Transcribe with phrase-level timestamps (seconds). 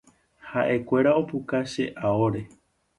[0.51, 2.41] Ha’ekuéra opuka che aóre.